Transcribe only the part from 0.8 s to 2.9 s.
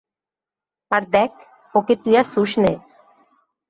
আর দ্যাখ ওকে তুই আর ছুসনে।